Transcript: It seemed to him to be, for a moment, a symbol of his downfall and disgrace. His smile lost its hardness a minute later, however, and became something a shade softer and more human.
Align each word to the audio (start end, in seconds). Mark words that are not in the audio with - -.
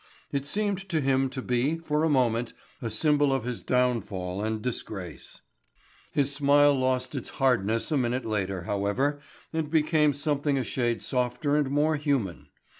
It 0.31 0.47
seemed 0.47 0.89
to 0.89 0.99
him 0.99 1.29
to 1.29 1.43
be, 1.43 1.77
for 1.77 2.03
a 2.03 2.09
moment, 2.09 2.53
a 2.81 2.89
symbol 2.89 3.31
of 3.31 3.43
his 3.43 3.61
downfall 3.61 4.43
and 4.43 4.59
disgrace. 4.59 5.41
His 6.11 6.33
smile 6.33 6.73
lost 6.73 7.13
its 7.13 7.29
hardness 7.37 7.91
a 7.91 7.97
minute 7.97 8.25
later, 8.25 8.63
however, 8.63 9.19
and 9.53 9.69
became 9.69 10.13
something 10.13 10.57
a 10.57 10.63
shade 10.63 11.03
softer 11.03 11.55
and 11.55 11.69
more 11.69 11.97
human. 11.97 12.47